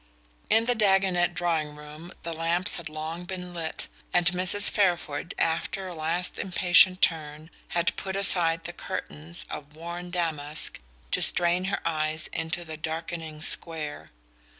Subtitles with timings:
[0.01, 4.67] XV In the Dagonet drawing room the lamps had long been lit, and Mrs.
[4.71, 10.79] Fairford, after a last impatient turn, had put aside the curtains of worn damask
[11.11, 14.09] to strain her eyes into the darkening square.